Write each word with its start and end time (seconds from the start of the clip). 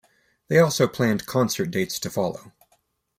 They 0.47 0.57
also 0.57 0.87
planned 0.87 1.27
concert 1.27 1.69
dates 1.69 1.99
to 1.99 2.09
follow. 2.09 2.53